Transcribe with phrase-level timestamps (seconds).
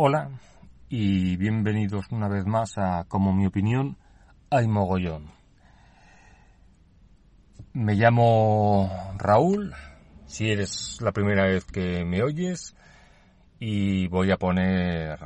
[0.00, 0.30] Hola
[0.88, 3.98] y bienvenidos una vez más a Como mi opinión
[4.48, 5.32] hay mogollón.
[7.72, 9.74] Me llamo Raúl,
[10.24, 12.76] si eres la primera vez que me oyes,
[13.58, 15.18] y voy a poner...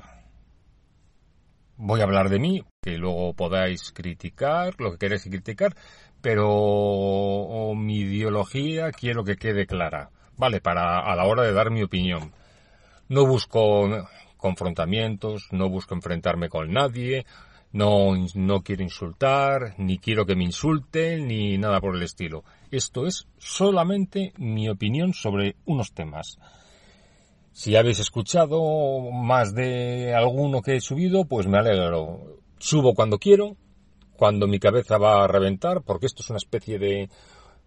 [1.76, 5.74] Voy a hablar de mí, que luego podáis criticar lo que queréis criticar,
[6.22, 10.08] pero mi ideología quiero que quede clara,
[10.38, 10.62] ¿vale?
[10.62, 12.32] Para a la hora de dar mi opinión.
[13.10, 13.86] No busco
[14.42, 17.24] confrontamientos, no busco enfrentarme con nadie,
[17.72, 22.44] no, no quiero insultar, ni quiero que me insulten, ni nada por el estilo.
[22.70, 26.38] Esto es solamente mi opinión sobre unos temas.
[27.52, 32.40] Si habéis escuchado más de alguno que he subido, pues me alegro.
[32.58, 33.56] Subo cuando quiero,
[34.16, 37.08] cuando mi cabeza va a reventar, porque esto es una especie de,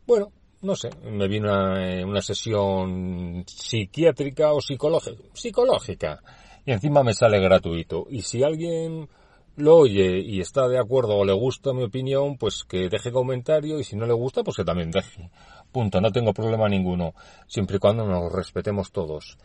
[0.05, 6.21] bueno, no sé, me viene una, una sesión psiquiátrica o psicológica, psicológica
[6.66, 8.08] y encima me sale gratuito.
[8.09, 9.08] Y si alguien
[9.55, 13.80] lo oye y está de acuerdo o le gusta mi opinión, pues que deje comentario
[13.80, 15.30] y si no le gusta, pues que también deje.
[15.71, 17.13] Punto, no tengo problema ninguno,
[17.47, 19.38] siempre y cuando nos respetemos todos.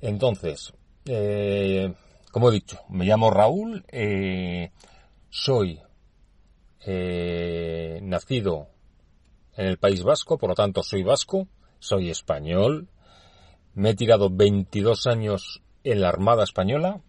[0.00, 0.72] Entonces,
[1.06, 1.92] eh,
[2.30, 4.70] como he dicho, me llamo Raúl, eh,
[5.30, 5.80] soy
[6.86, 8.68] eh, nacido
[9.56, 11.46] en el País Vasco, por lo tanto soy vasco,
[11.78, 12.88] soy español,
[13.74, 17.00] me he tirado 22 años en la Armada Española,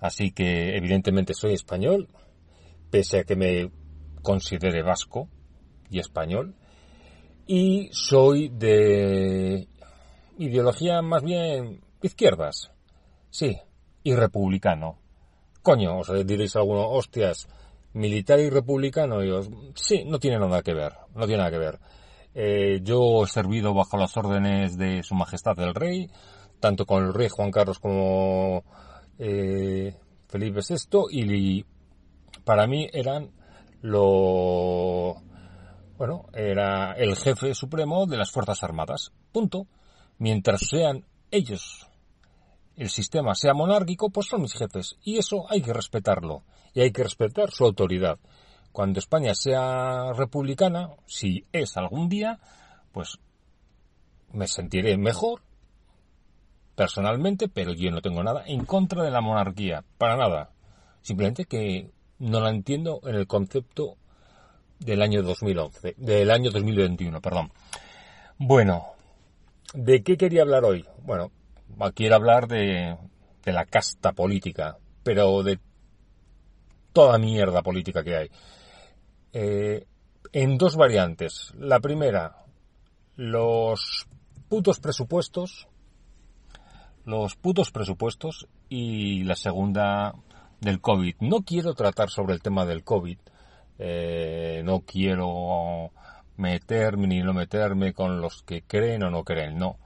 [0.00, 2.08] así que evidentemente soy español,
[2.90, 3.70] pese a que me
[4.22, 5.28] considere vasco
[5.88, 6.56] y español,
[7.46, 9.68] y soy de
[10.38, 12.72] ideología más bien izquierdas,
[13.30, 13.56] sí,
[14.02, 14.98] y republicano.
[15.62, 17.48] Coño, os diréis alguno, hostias,
[17.92, 19.30] militar y republicano, y
[19.74, 21.78] sí, no tiene nada que ver, no tiene nada que ver.
[22.34, 26.10] Eh, yo he servido bajo las órdenes de Su Majestad el Rey,
[26.60, 28.64] tanto con el rey Juan Carlos como
[29.18, 29.94] eh,
[30.28, 31.64] Felipe VI y
[32.44, 33.30] para mí eran
[33.82, 35.22] lo
[35.96, 39.66] bueno era el jefe supremo de las fuerzas armadas punto.
[40.18, 41.86] Mientras sean ellos
[42.76, 46.42] el sistema sea monárquico pues son mis jefes y eso hay que respetarlo
[46.74, 48.18] y hay que respetar su autoridad.
[48.72, 52.38] Cuando España sea republicana si es algún día
[52.92, 53.18] pues
[54.32, 55.42] me sentiré mejor
[56.76, 60.50] personalmente, pero yo no tengo nada en contra de la monarquía, para nada.
[61.02, 63.96] Simplemente que no la entiendo en el concepto
[64.78, 67.50] del año 2011, del año 2021, perdón.
[68.38, 68.92] Bueno,
[69.74, 70.84] ¿de qué quería hablar hoy?
[71.02, 71.32] Bueno,
[71.94, 72.96] quiero hablar de,
[73.42, 75.58] de la casta política, pero de
[76.92, 78.30] toda mierda política que hay.
[79.32, 79.86] Eh,
[80.32, 81.52] en dos variantes.
[81.58, 82.44] La primera,
[83.16, 84.06] los
[84.48, 85.68] putos presupuestos
[87.06, 90.12] los putos presupuestos y la segunda
[90.60, 91.14] del COVID.
[91.20, 93.18] No quiero tratar sobre el tema del COVID,
[93.78, 95.92] eh, no quiero
[96.36, 99.78] meterme ni no meterme con los que creen o no creen, no.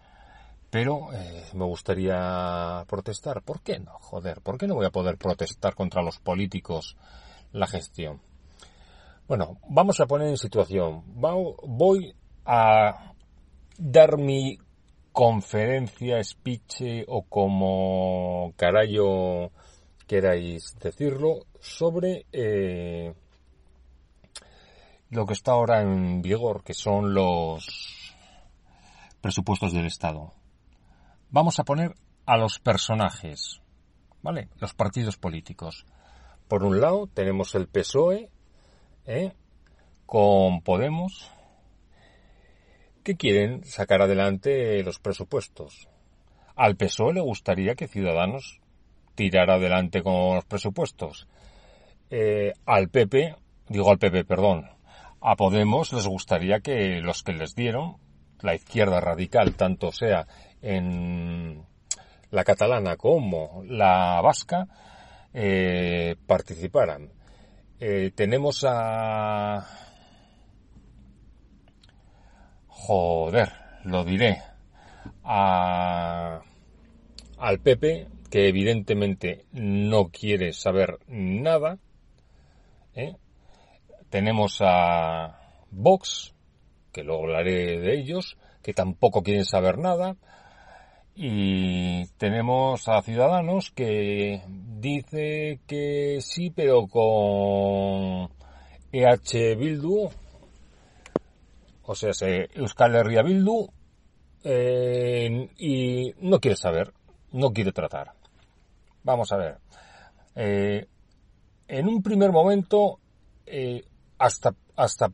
[0.71, 3.43] Pero eh, me gustaría protestar.
[3.43, 3.93] ¿Por qué no?
[4.01, 6.97] Joder, ¿por qué no voy a poder protestar contra los políticos
[7.53, 8.23] la gestión?
[9.29, 11.03] Bueno, vamos a poner en situación.
[11.07, 12.15] Voy
[12.47, 13.13] a
[13.79, 14.59] dar mi
[15.21, 19.51] conferencia, speech o como carayo
[20.07, 23.13] queráis decirlo, sobre eh,
[25.11, 28.15] lo que está ahora en vigor, que son los
[29.21, 30.33] presupuestos del Estado.
[31.29, 33.61] Vamos a poner a los personajes,
[34.23, 34.49] ¿vale?
[34.57, 35.85] Los partidos políticos.
[36.49, 38.31] Por un lado tenemos el PSOE,
[39.05, 39.35] ¿eh?
[40.07, 41.31] con Podemos,
[43.03, 45.89] que quieren sacar adelante los presupuestos.
[46.57, 48.61] Al PSOE le gustaría que Ciudadanos
[49.15, 51.29] tirara adelante con los presupuestos.
[52.11, 53.35] Eh, al PP,
[53.69, 54.67] digo al PP, perdón,
[55.21, 57.97] a Podemos les gustaría que los que les dieron,
[58.41, 60.27] la izquierda radical, tanto sea
[60.63, 61.65] en
[62.31, 64.67] la catalana como la vasca,
[65.35, 67.13] eh, participaran.
[67.79, 69.67] Eh, tenemos a
[72.81, 73.53] joder,
[73.85, 74.39] lo diré,
[75.23, 76.41] a,
[77.39, 81.79] al PP que evidentemente no quiere saber nada.
[82.95, 83.17] ¿eh?
[84.09, 85.39] Tenemos a
[85.71, 86.35] Vox,
[86.93, 90.17] que luego hablaré de ellos, que tampoco quieren saber nada.
[91.15, 98.31] Y tenemos a Ciudadanos que dice que sí, pero con
[98.93, 100.11] EH Bildu,
[101.85, 102.13] o sea,
[102.55, 103.69] Euskal Herria Bildu,
[104.43, 106.93] eh, y no quiere saber,
[107.33, 108.13] no quiere tratar.
[109.03, 109.59] Vamos a ver.
[110.35, 110.87] Eh,
[111.69, 112.99] en un primer momento,
[113.47, 113.85] eh,
[114.19, 115.13] hasta, hasta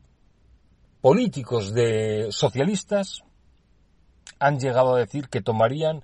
[1.01, 3.23] políticos de socialistas
[4.39, 6.03] han llegado a decir que tomarían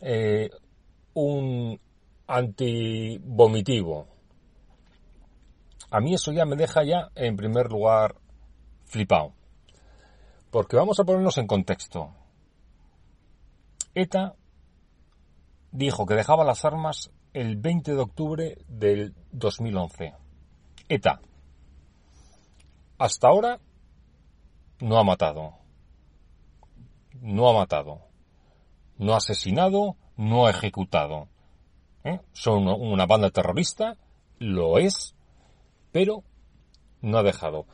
[0.00, 0.50] eh,
[1.14, 1.80] un
[2.26, 4.06] antivomitivo.
[5.90, 8.16] A mí eso ya me deja ya, en primer lugar,
[8.84, 9.34] flipado.
[10.52, 12.10] Porque vamos a ponernos en contexto.
[13.94, 14.34] ETA
[15.70, 20.12] dijo que dejaba las armas el 20 de octubre del 2011.
[20.90, 21.22] ETA.
[22.98, 23.60] Hasta ahora
[24.80, 25.54] no ha matado.
[27.22, 28.02] No ha matado.
[28.98, 31.28] No ha asesinado, no ha ejecutado.
[32.04, 32.20] ¿Eh?
[32.34, 33.96] Son una banda terrorista,
[34.38, 35.14] lo es,
[35.92, 36.24] pero
[37.00, 37.64] no ha dejado.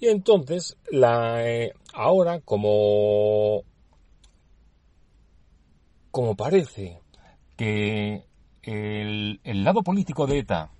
[0.00, 3.62] Y entonces, la, eh, ahora, como,
[6.10, 6.98] como parece
[7.56, 8.24] que
[8.62, 10.70] el, el lado político de ETA,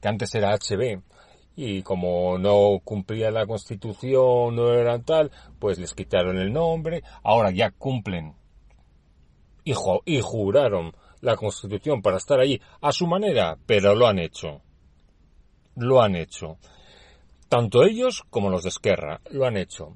[0.00, 1.02] que antes era HB,
[1.56, 7.50] y como no cumplía la constitución, no eran tal, pues les quitaron el nombre, ahora
[7.50, 8.34] ya cumplen
[9.64, 9.74] y,
[10.06, 14.60] y juraron la constitución para estar allí a su manera, pero lo han hecho.
[15.76, 16.58] Lo han hecho.
[17.52, 19.94] Tanto ellos como los de Esquerra lo han hecho.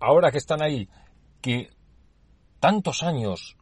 [0.00, 0.88] Ahora que están ahí,
[1.42, 1.68] que
[2.60, 3.58] tantos años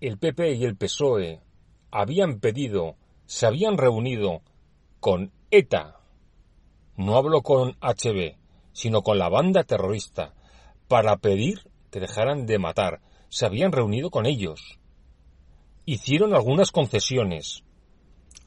[0.00, 1.40] el PP y el PSOE
[1.92, 4.42] habían pedido, se habían reunido
[4.98, 6.00] con ETA,
[6.96, 8.34] no hablo con HB,
[8.72, 10.34] sino con la banda terrorista,
[10.88, 13.00] para pedir que dejaran de matar.
[13.28, 14.80] Se habían reunido con ellos.
[15.84, 17.62] Hicieron algunas concesiones.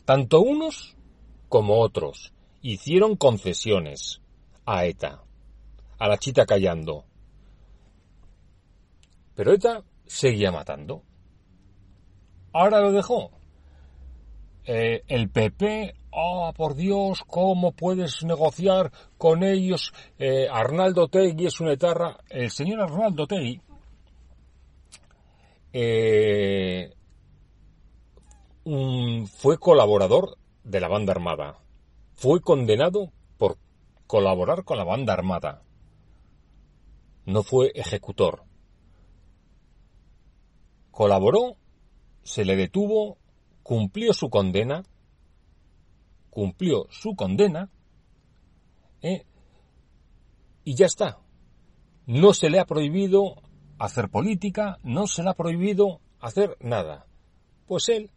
[0.04, 0.98] Tanto unos
[1.48, 4.22] como otros hicieron concesiones
[4.66, 5.24] a ETA,
[5.98, 7.06] a la chita callando.
[9.36, 11.04] Pero ETA seguía matando.
[12.54, 13.32] Ahora lo dejó.
[14.66, 17.24] Eh, el PP ¡Oh, por Dios!
[17.26, 19.94] ¿Cómo puedes negociar con ellos?
[20.20, 22.18] Eh, Arnaldo Tegui es una etarra.
[22.30, 23.62] El señor Arnaldo Tegui
[25.72, 26.94] eh,
[29.38, 31.58] fue colaborador de la banda armada.
[32.22, 33.58] Fue condenado por
[34.06, 35.64] colaborar con la banda armada.
[37.26, 38.44] No fue ejecutor.
[40.92, 41.58] Colaboró,
[42.22, 43.18] se le detuvo,
[43.64, 44.84] cumplió su condena
[46.30, 47.70] cumplió su condena
[49.02, 49.26] ¿eh?
[50.64, 51.20] y ya está.
[52.08, 53.36] No se le ha prohibido
[53.78, 57.08] hacer política, no se le ha prohibido hacer nada.
[57.68, 58.12] Pues él,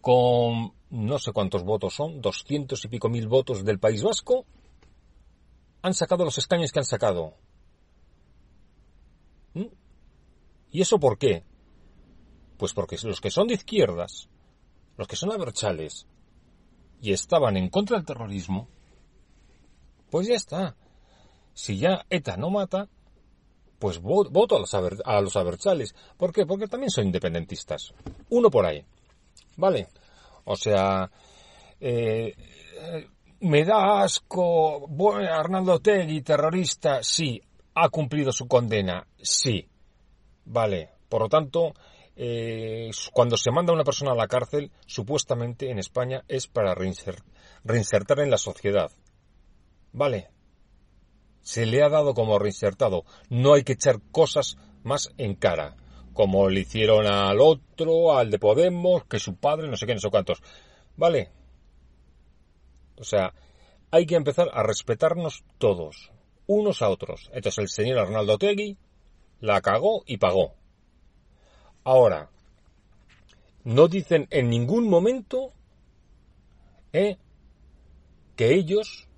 [0.00, 4.44] con no sé cuántos votos son, doscientos y pico mil votos del País Vasco,
[5.82, 7.34] han sacado los escaños que han sacado.
[9.54, 9.66] ¿Mm?
[10.72, 11.44] ¿Y eso por qué?
[12.58, 14.28] Pues porque los que son de izquierdas,
[14.96, 16.06] los que son aberchales,
[17.00, 18.68] y estaban en contra del terrorismo,
[20.10, 20.76] pues ya está.
[21.54, 22.88] Si ya ETA no mata,
[23.78, 25.94] pues voto a los, a los abertzales.
[26.18, 26.44] ¿Por qué?
[26.44, 27.94] Porque también son independentistas.
[28.28, 28.84] Uno por ahí.
[29.56, 29.88] ¿Vale?
[30.44, 31.10] O sea,
[31.80, 32.34] eh,
[33.40, 34.88] me da asco.
[35.16, 37.40] Arnaldo Tegui, terrorista, sí.
[37.74, 39.68] Ha cumplido su condena, sí.
[40.44, 40.90] Vale.
[41.08, 41.74] Por lo tanto,
[42.16, 46.74] eh, cuando se manda a una persona a la cárcel, supuestamente en España es para
[46.74, 48.90] reinsertar en la sociedad.
[49.92, 50.28] ¿Vale?
[51.40, 53.04] Se le ha dado como reinsertado.
[53.28, 55.76] No hay que echar cosas más en cara.
[56.12, 60.00] Como le hicieron al otro, al de Podemos, que su padre, no sé qué, no
[60.00, 60.42] sé cuántos.
[60.96, 61.30] ¿Vale?
[62.96, 63.32] O sea,
[63.90, 66.12] hay que empezar a respetarnos todos,
[66.46, 67.30] unos a otros.
[67.32, 68.76] Entonces el señor Arnaldo Tegui
[69.40, 70.54] la cagó y pagó.
[71.82, 72.30] Ahora,
[73.64, 75.52] no dicen en ningún momento
[76.92, 77.16] eh,
[78.36, 79.08] que ellos,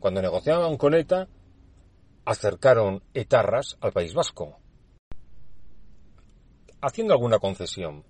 [0.00, 1.28] cuando negociaban con ETA,
[2.24, 4.58] acercaron etarras al País Vasco,
[6.84, 8.04] haciendo alguna concesión.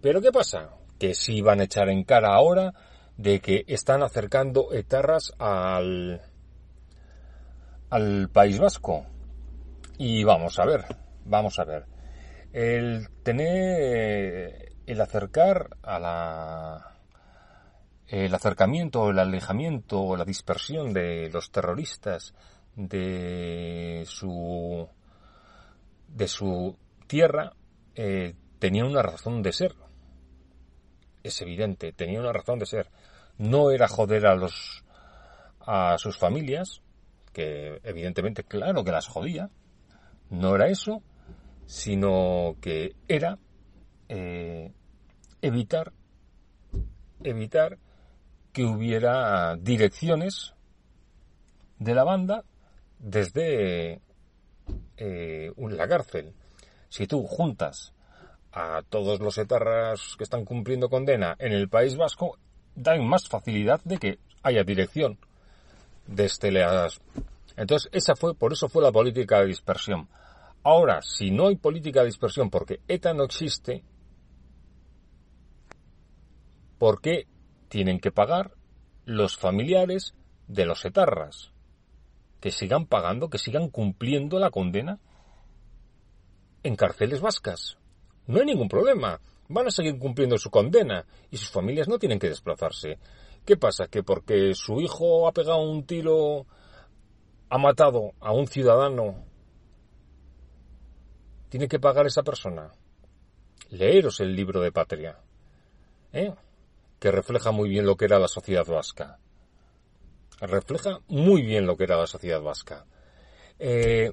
[0.00, 0.70] Pero ¿qué pasa?
[0.98, 2.72] Que si van a echar en cara ahora
[3.16, 6.22] de que están acercando etarras al,
[7.90, 9.06] al País Vasco.
[9.98, 10.84] Y vamos a ver,
[11.24, 11.86] vamos a ver.
[12.52, 16.96] el tener, el acercar a la,
[18.08, 22.34] el acercamiento, el alejamiento o la dispersión de los terroristas
[22.76, 24.88] de su,
[26.08, 27.52] de su tierra
[27.96, 29.74] eh, tenía una razón de ser.
[31.22, 32.90] Es evidente, tenía una razón de ser.
[33.38, 34.84] No era joder a los
[35.60, 36.80] a sus familias,
[37.32, 39.50] que evidentemente, claro que las jodía.
[40.30, 41.02] No era eso,
[41.66, 43.38] sino que era
[44.08, 44.72] eh,
[45.42, 45.92] evitar
[47.24, 47.78] evitar
[48.52, 50.54] que hubiera direcciones
[51.78, 52.44] de la banda
[52.98, 54.00] desde
[54.96, 56.34] eh, la cárcel.
[56.88, 57.92] Si tú juntas
[58.52, 62.38] a todos los etarras que están cumpliendo condena en el País Vasco,
[62.74, 65.18] dan más facilidad de que haya dirección
[66.06, 67.00] desde las...
[67.56, 70.08] Entonces, esa fue, por eso fue la política de dispersión.
[70.62, 73.84] Ahora, si no hay política de dispersión porque ETA no existe,
[76.78, 77.26] ¿por qué
[77.68, 78.52] tienen que pagar
[79.04, 80.14] los familiares
[80.48, 81.52] de los etarras?
[82.40, 84.98] Que sigan pagando, que sigan cumpliendo la condena
[86.66, 87.78] en cárceles vascas.
[88.26, 89.20] No hay ningún problema.
[89.48, 92.98] Van a seguir cumpliendo su condena y sus familias no tienen que desplazarse.
[93.44, 93.86] ¿Qué pasa?
[93.86, 96.46] ¿Que porque su hijo ha pegado un tiro,
[97.48, 99.24] ha matado a un ciudadano,
[101.48, 102.72] tiene que pagar esa persona?
[103.70, 105.20] Leeros el libro de Patria,
[106.12, 106.34] ¿eh?
[106.98, 109.18] que refleja muy bien lo que era la sociedad vasca.
[110.40, 112.84] Refleja muy bien lo que era la sociedad vasca.
[113.58, 114.12] Eh,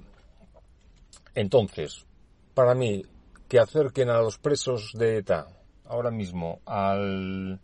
[1.34, 2.06] entonces,
[2.54, 3.04] para mí,
[3.48, 5.48] que acerquen a los presos de ETA
[5.86, 7.60] ahora mismo al,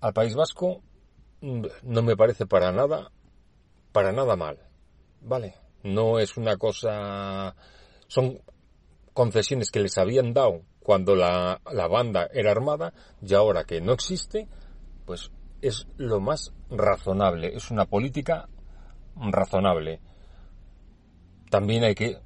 [0.00, 0.82] al País Vasco
[1.40, 3.10] mm, no me parece para nada,
[3.92, 4.58] para nada mal.
[5.20, 5.54] ¿Vale?
[5.82, 7.54] No es una cosa.
[8.08, 8.40] Son
[9.12, 13.92] concesiones que les habían dado cuando la, la banda era armada y ahora que no
[13.92, 14.48] existe,
[15.04, 15.30] pues
[15.60, 17.54] es lo más razonable.
[17.54, 18.48] Es una política
[19.16, 20.00] razonable.
[21.50, 22.18] También hay que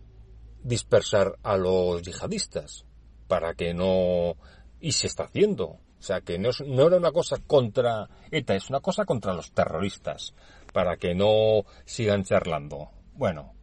[0.64, 2.84] dispersar a los yihadistas
[3.28, 4.34] para que no...
[4.80, 5.66] Y se está haciendo.
[5.66, 9.52] O sea, que no, no era una cosa contra ETA, es una cosa contra los
[9.52, 10.34] terroristas,
[10.72, 12.90] para que no sigan charlando.
[13.14, 13.54] Bueno,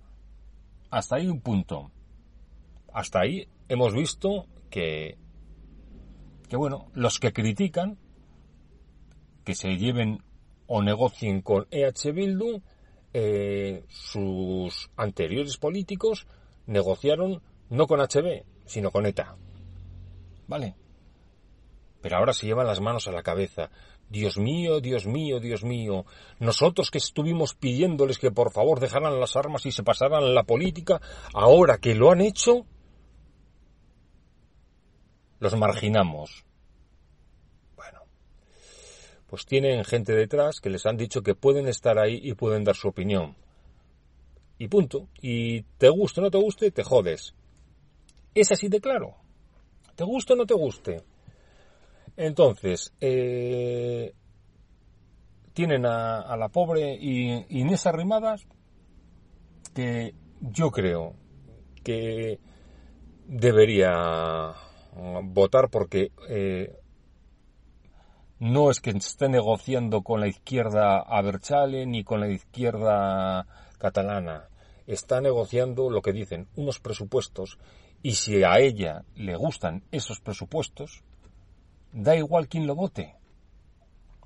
[0.90, 1.92] hasta ahí un punto.
[2.92, 5.18] Hasta ahí hemos visto que,
[6.50, 8.00] que bueno, los que critican,
[9.44, 10.24] que se lleven
[10.66, 12.62] o negocien con EH Bildu,
[13.14, 16.26] eh, sus anteriores políticos
[16.66, 19.36] negociaron no con HB, sino con ETA.
[20.48, 20.76] ¿Vale?
[22.02, 23.70] Pero ahora se llevan las manos a la cabeza.
[24.10, 26.06] Dios mío, Dios mío, Dios mío.
[26.40, 31.00] Nosotros que estuvimos pidiéndoles que por favor dejaran las armas y se pasaran la política,
[31.34, 32.66] ahora que lo han hecho,
[35.40, 36.44] los marginamos.
[37.76, 38.02] Bueno,
[39.28, 42.76] pues tienen gente detrás que les han dicho que pueden estar ahí y pueden dar
[42.76, 43.36] su opinión
[44.62, 45.08] y punto.
[45.20, 47.34] Y te guste o no te guste, te jodes.
[48.36, 49.16] Es así de claro.
[49.96, 51.02] Te guste o no te guste.
[52.16, 54.14] Entonces, eh,
[55.54, 58.46] tienen a, la pobre Inés Arrimadas
[59.74, 61.16] que yo creo
[61.84, 62.40] que
[63.26, 64.54] debería
[65.24, 66.78] votar porque eh,
[68.38, 73.48] no es que esté negociando con la izquierda Aberchale ni con la izquierda
[73.80, 74.51] catalana
[74.94, 77.58] está negociando lo que dicen, unos presupuestos,
[78.04, 81.04] y si a ella le gustan esos presupuestos,
[81.92, 83.16] da igual quién lo vote.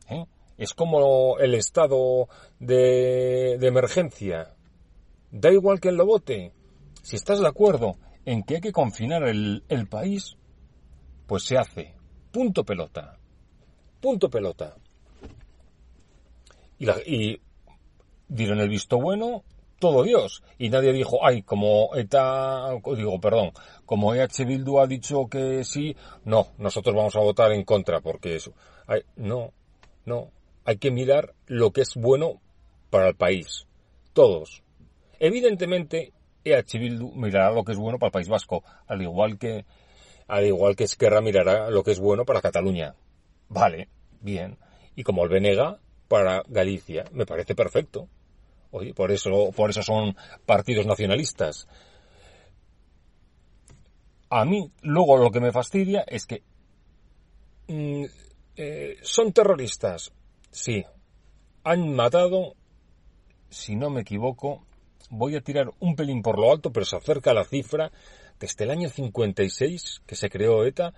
[0.09, 0.25] ¿Eh?
[0.57, 2.29] Es como el estado
[2.59, 4.53] de, emergencia.
[5.31, 6.53] Da igual quién lo vote.
[7.01, 10.37] Si estás de acuerdo en que hay que confinar el, el país,
[11.27, 11.93] pues se hace.
[12.31, 13.17] Punto pelota.
[13.99, 14.75] Punto pelota.
[16.79, 17.41] Y, la, y
[18.27, 19.43] dieron el visto bueno
[19.79, 20.43] todo Dios.
[20.57, 23.51] Y nadie dijo, ay, como ETA, digo, perdón,
[23.85, 28.35] como EH Bildu ha dicho que sí, no, nosotros vamos a votar en contra, porque
[28.35, 28.53] eso.
[29.15, 29.51] no,
[30.05, 30.31] no.
[30.67, 32.41] Hay que mirar lo que es bueno
[32.89, 33.67] para el país.
[34.13, 34.63] Todos.
[35.19, 36.13] Evidentemente,
[36.43, 39.65] EH Bildu mirará lo que es bueno para el País Vasco, al igual que,
[40.27, 42.95] al igual que Esquerra mirará lo que es bueno para Cataluña.
[43.49, 43.89] Vale,
[44.21, 44.57] bien.
[44.95, 47.05] Y como el Venega, para Galicia.
[47.11, 48.07] Me parece perfecto.
[48.77, 51.65] Oye, por eso, por eso son partidos nacionalistas.
[54.29, 56.43] A mí, luego lo que me fastidia es que
[57.69, 58.03] mm,
[58.57, 60.11] eh, son terroristas.
[60.51, 60.83] Sí.
[61.63, 62.55] Han matado,
[63.49, 64.65] si no me equivoco,
[65.09, 67.93] voy a tirar un pelín por lo alto, pero se acerca la cifra
[68.41, 70.93] desde el año 56 que se creó ETA,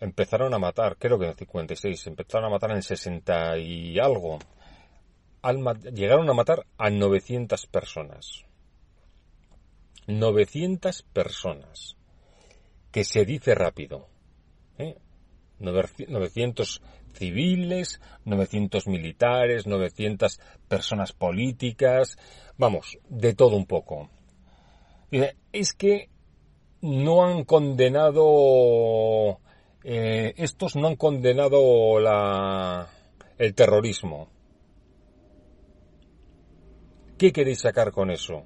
[0.00, 4.00] empezaron a matar, creo que en el 56, empezaron a matar en el 60 y
[4.00, 4.40] algo.
[5.52, 8.44] Llegaron a matar a 900 personas.
[10.06, 11.96] 900 personas.
[12.90, 14.08] Que se dice rápido.
[14.78, 14.96] ¿eh?
[15.58, 16.82] 900
[17.12, 22.18] civiles, 900 militares, 900 personas políticas,
[22.58, 24.10] vamos, de todo un poco.
[25.52, 26.08] Es que
[26.80, 29.38] no han condenado,
[29.84, 32.88] eh, estos no han condenado la,
[33.38, 34.28] el terrorismo.
[37.18, 38.44] ¿Qué queréis sacar con eso?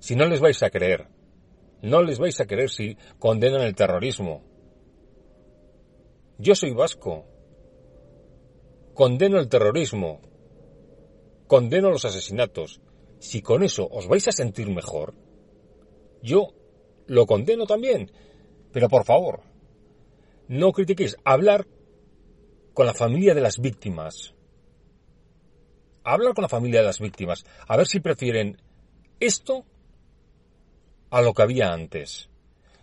[0.00, 1.08] Si no les vais a creer,
[1.82, 4.42] no les vais a creer si condenan el terrorismo.
[6.38, 7.26] Yo soy vasco.
[8.94, 10.20] Condeno el terrorismo.
[11.46, 12.80] Condeno los asesinatos.
[13.20, 15.14] Si con eso os vais a sentir mejor,
[16.22, 16.54] yo
[17.06, 18.10] lo condeno también.
[18.72, 19.42] Pero por favor,
[20.48, 21.16] no critiquéis.
[21.24, 21.66] Hablar
[22.74, 24.34] con la familia de las víctimas.
[26.08, 27.44] Hablar con la familia de las víctimas.
[27.66, 28.58] A ver si prefieren
[29.20, 29.66] esto
[31.10, 32.30] a lo que había antes.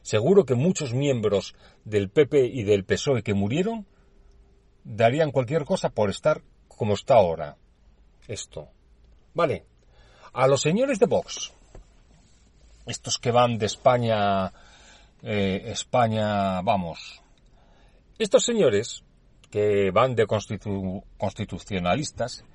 [0.03, 1.55] Seguro que muchos miembros
[1.86, 3.88] del PP y del PSOE que murieron
[4.84, 7.58] darían cualquier cosa por estar como está ahora.
[8.27, 8.70] Esto.
[9.34, 9.65] Vale.
[10.32, 11.51] A los señores de Vox,
[12.86, 14.53] estos que van de España,
[15.24, 17.24] eh, España, vamos.
[18.20, 19.03] Estos señores
[19.50, 22.46] que van de constitucionalistas,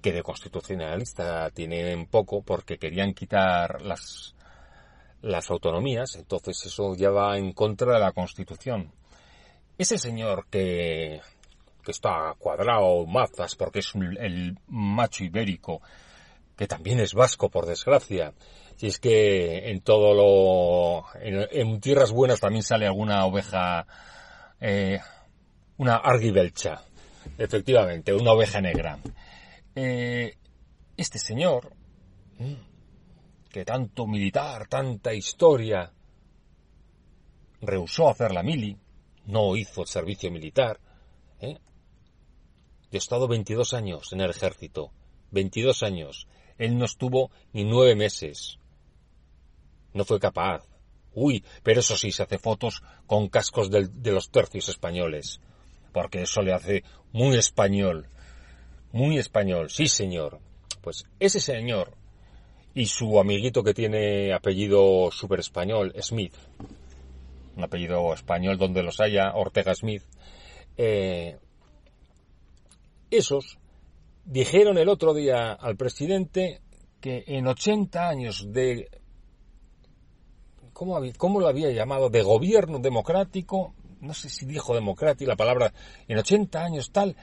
[0.00, 4.34] que de constitucionalista tienen poco porque querían quitar las
[5.22, 8.90] las autonomías, entonces eso ya va en contra de la Constitución.
[9.76, 11.20] Ese señor que,
[11.84, 15.82] que está cuadrado mazas porque es el macho ibérico,
[16.56, 18.32] que también es vasco por desgracia,
[18.76, 23.86] si es que en todo lo, en, tierras buenas también sale alguna oveja,
[24.60, 25.00] eh,
[25.76, 26.82] una arguibelcha,
[27.36, 28.98] efectivamente, una oveja negra.
[29.74, 30.36] Eh,
[30.96, 31.72] este señor,
[33.48, 35.92] que tanto militar, tanta historia,
[37.60, 38.76] rehusó hacer la mili,
[39.26, 40.80] no hizo el servicio militar.
[41.40, 41.58] ¿eh?
[42.90, 44.92] Yo he estado 22 años en el ejército,
[45.30, 46.26] 22 años.
[46.58, 48.58] Él no estuvo ni nueve meses.
[49.94, 50.66] No fue capaz.
[51.12, 55.40] Uy, pero eso sí, se hace fotos con cascos de los tercios españoles,
[55.92, 58.08] porque eso le hace muy español.
[58.92, 60.40] Muy español, sí señor.
[60.80, 61.94] Pues ese señor
[62.74, 66.34] y su amiguito que tiene apellido super español, Smith,
[67.56, 70.02] un apellido español donde los haya, Ortega Smith,
[70.76, 71.38] eh,
[73.10, 73.58] esos
[74.24, 76.60] dijeron el otro día al presidente
[77.00, 78.88] que en 80 años de,
[80.72, 82.08] ¿cómo, ¿cómo lo había llamado?
[82.08, 85.72] De gobierno democrático, no sé si dijo democrático la palabra,
[86.06, 87.16] en 80 años tal,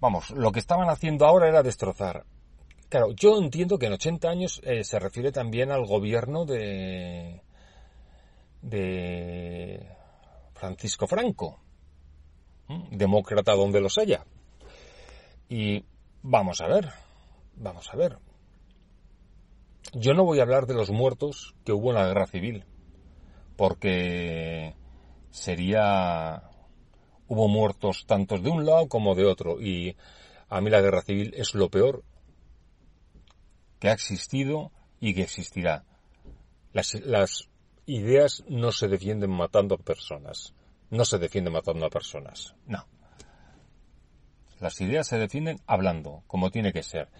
[0.00, 2.24] vamos, lo que estaban haciendo ahora era destrozar
[2.90, 7.40] Claro, yo entiendo que en 80 años eh, se refiere también al gobierno de,
[8.62, 9.86] de
[10.54, 11.60] Francisco Franco,
[12.90, 14.26] demócrata donde los haya.
[15.48, 15.84] Y
[16.22, 16.88] vamos a ver,
[17.54, 18.18] vamos a ver.
[19.92, 22.64] Yo no voy a hablar de los muertos que hubo en la guerra civil,
[23.56, 24.74] porque
[25.30, 26.42] sería...
[27.30, 29.96] Hubo muertos tantos de un lado como de otro, y
[30.48, 32.02] a mí la guerra civil es lo peor
[33.78, 35.84] que ha existido y que existirá.
[36.72, 37.48] Las,
[37.86, 40.54] ideas no se defienden matando a personas.
[40.90, 42.56] No se defienden matando a personas.
[42.66, 42.84] No.
[44.58, 47.10] Las ideas se defienden hablando, como tiene que ser.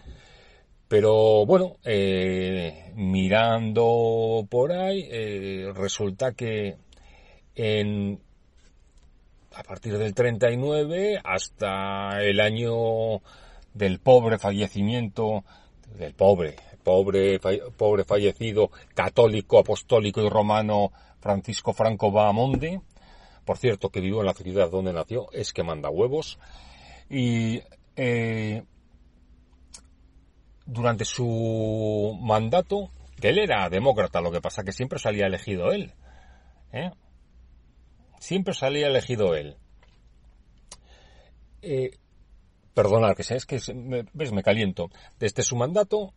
[0.89, 6.75] Pero bueno, eh, mirando por ahí, eh, resulta que
[7.55, 8.21] en,
[9.53, 13.21] a partir del 39 hasta el año
[13.73, 15.43] del pobre fallecimiento
[15.97, 17.39] del pobre, pobre,
[17.77, 22.81] pobre fallecido católico, apostólico y romano Francisco Franco Bahamonde,
[23.45, 26.39] por cierto que vivió en la ciudad donde nació, es que manda huevos,
[27.09, 27.61] y
[27.95, 28.63] eh,
[30.65, 35.93] durante su mandato, que él era demócrata, lo que pasa que siempre salía elegido él,
[36.71, 36.91] ¿eh?
[38.21, 39.57] Siempre salía elegido él.
[41.63, 41.97] Eh,
[42.73, 44.89] Perdonad, que es que me, ves, me caliento.
[45.19, 46.13] Desde su mandato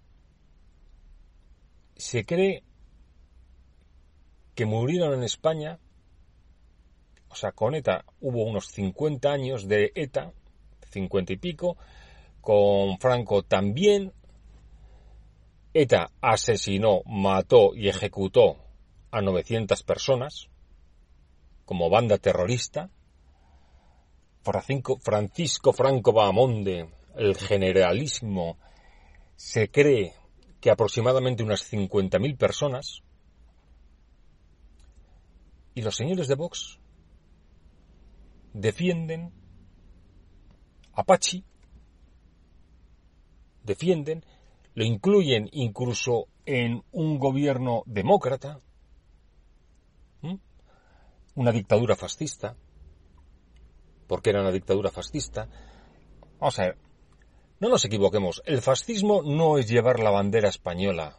[1.96, 2.62] se cree
[4.54, 5.80] que murieron en España,
[7.28, 10.32] o sea, con ETA hubo unos 50 años de ETA,
[10.90, 11.76] 50 y pico,
[12.40, 14.12] con Franco también.
[15.72, 18.58] ETA asesinó, mató y ejecutó
[19.10, 20.50] a 900 personas
[21.64, 22.90] como banda terrorista.
[24.42, 28.58] Francisco, Francisco Franco Bahamonde, el generalísimo,
[29.36, 30.12] se cree
[30.60, 33.02] que aproximadamente unas 50.000 personas.
[35.74, 36.78] Y los señores de Vox
[38.52, 39.32] defienden
[40.92, 41.44] a Pachi,
[43.64, 44.24] defienden,
[44.74, 48.60] lo incluyen incluso en un gobierno demócrata,
[51.34, 52.56] una dictadura fascista,
[54.06, 55.48] porque era una dictadura fascista.
[56.38, 56.78] Vamos a ver,
[57.60, 61.18] no nos equivoquemos, el fascismo no es llevar la bandera española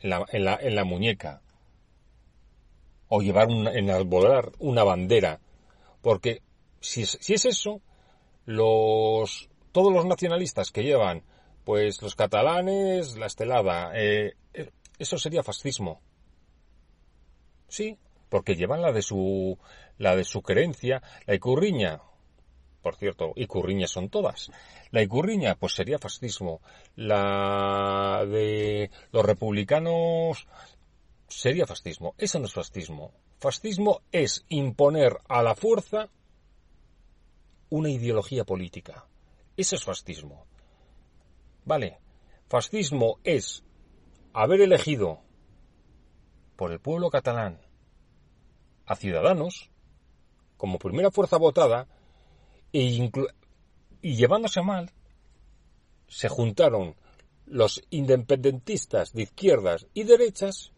[0.00, 1.42] en la, en la, muñeca
[3.08, 5.40] o llevar en en volar una bandera,
[6.02, 6.42] porque
[6.80, 7.80] si, si es eso,
[8.44, 11.22] los todos los nacionalistas que llevan
[11.64, 16.00] pues los catalanes, la estelada, eh, eh, eso sería fascismo.
[17.66, 19.58] Sí, porque llevan la de su
[19.98, 22.00] la de su creencia, la icurriña.
[22.82, 24.50] Por cierto, icurriñas son todas.
[24.90, 26.60] La icurriña, pues sería fascismo.
[26.94, 30.46] La de los republicanos
[31.26, 32.14] sería fascismo.
[32.16, 33.12] Eso no es fascismo.
[33.40, 36.08] Fascismo es imponer a la fuerza
[37.70, 39.06] una ideología política.
[39.56, 40.46] Eso es fascismo.
[41.64, 41.98] Vale,
[42.48, 43.64] fascismo es
[44.32, 45.22] haber elegido
[46.54, 47.65] por el pueblo catalán
[48.86, 49.70] a Ciudadanos
[50.56, 51.86] como primera fuerza votada
[52.72, 53.10] e
[54.02, 54.92] y llevándose mal
[56.08, 56.94] se juntaron
[57.46, 60.72] los independentistas de izquierdas y derechas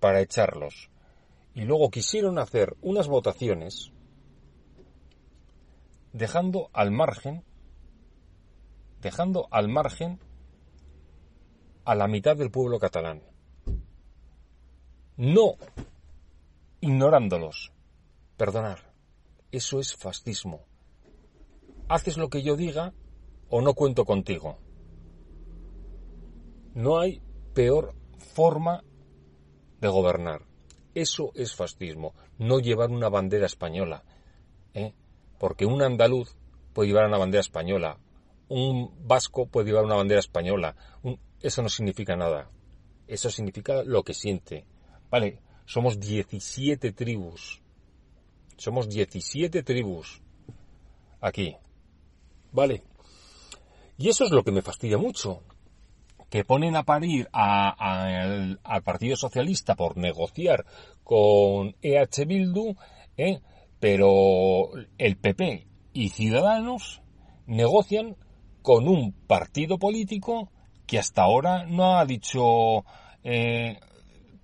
[0.00, 0.90] para echarlos.
[1.54, 3.92] Y luego quisieron hacer unas votaciones
[6.12, 7.44] dejando al margen
[9.02, 10.20] dejando al margen
[11.84, 13.20] a la mitad del pueblo catalán.
[15.16, 15.56] No
[16.82, 17.72] ignorándolos.
[18.36, 18.92] Perdonar.
[19.50, 20.66] Eso es fascismo.
[21.88, 22.92] Haces lo que yo diga
[23.48, 24.58] o no cuento contigo.
[26.74, 27.22] No hay
[27.54, 27.94] peor
[28.34, 28.82] forma
[29.80, 30.42] de gobernar.
[30.94, 32.14] Eso es fascismo.
[32.38, 34.04] No llevar una bandera española.
[34.74, 34.92] ¿eh?
[35.38, 36.36] Porque un andaluz
[36.72, 37.98] puede llevar una bandera española.
[38.48, 40.74] Un vasco puede llevar una bandera española.
[41.40, 42.50] Eso no significa nada.
[43.06, 44.66] Eso significa lo que siente.
[45.10, 47.62] Vale, somos 17 tribus.
[48.56, 50.20] Somos 17 tribus.
[51.20, 51.56] Aquí.
[52.52, 52.82] Vale.
[53.98, 55.42] Y eso es lo que me fastidia mucho.
[56.30, 60.64] Que ponen a parir al, Partido Socialista por negociar
[61.04, 62.74] con EH Bildu,
[63.16, 63.40] ¿eh?
[63.78, 67.02] pero el PP y Ciudadanos
[67.46, 68.16] negocian
[68.62, 70.50] con un partido político
[70.86, 72.84] que hasta ahora no ha dicho
[73.24, 73.78] eh,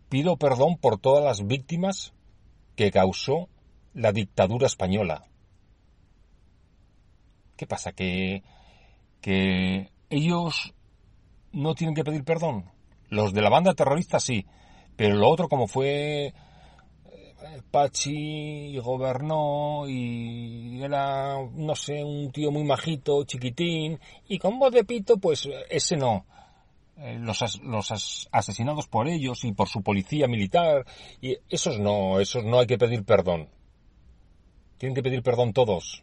[0.08, 2.12] pido perdón por todas las víctimas
[2.76, 3.48] que causó
[3.94, 5.26] la dictadura española.
[7.56, 7.92] ¿Qué pasa?
[7.92, 8.42] ¿Que,
[9.20, 10.74] que ellos
[11.52, 12.70] no tienen que pedir perdón?
[13.08, 14.46] Los de la banda terrorista sí,
[14.96, 16.34] pero lo otro como fue eh,
[17.70, 24.84] Pachi gobernó y era, no sé, un tío muy majito, chiquitín, y con voz de
[24.84, 26.26] pito, pues ese no.
[27.00, 30.84] Eh, los, los asesinados por ellos y por su policía militar,
[31.20, 33.48] y esos no, esos no hay que pedir perdón.
[34.78, 36.02] Tienen que pedir perdón todos.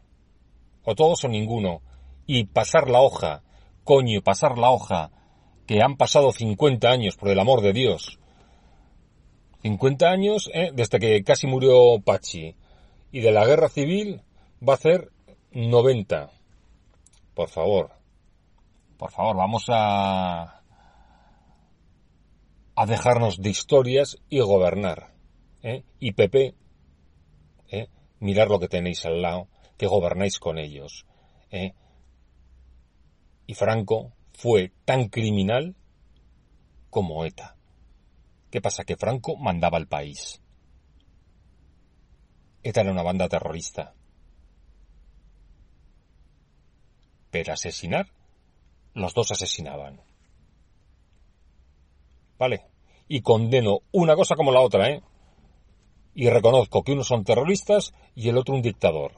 [0.86, 1.82] O todos o ninguno.
[2.26, 3.44] Y pasar la hoja.
[3.84, 5.12] Coño, pasar la hoja.
[5.68, 8.20] Que han pasado 50 años, por el amor de Dios.
[9.64, 10.72] 50 años ¿eh?
[10.74, 12.56] desde que casi murió Pachi.
[13.12, 14.22] Y de la guerra civil
[14.68, 15.12] va a ser
[15.52, 16.30] 90.
[17.34, 17.92] Por favor.
[18.98, 20.55] Por favor, vamos a
[22.76, 25.14] a dejarnos de historias y gobernar.
[25.64, 25.84] ¿eh?
[26.00, 26.56] Y Pepe,
[27.70, 27.88] ¿eh?
[28.20, 31.06] mirar lo que tenéis al lado, que gobernáis con ellos.
[31.52, 31.74] ¿eh?
[33.48, 35.76] Y Franco fue tan criminal
[36.90, 37.56] como ETA.
[38.52, 38.84] ¿Qué pasa?
[38.84, 40.42] Que Franco mandaba al país.
[42.64, 43.94] ETA era una banda terrorista.
[47.32, 48.08] Pero asesinar,
[48.94, 50.02] los dos asesinaban.
[52.46, 52.62] ¿Vale?
[53.08, 55.02] Y condeno una cosa como la otra, ¿eh?
[56.14, 59.14] Y reconozco que unos son terroristas y el otro un dictador.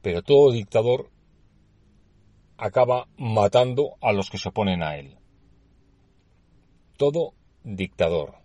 [0.00, 1.10] Pero todo dictador
[2.56, 5.18] acaba matando a los que se oponen a él.
[6.96, 8.36] Todo dictador.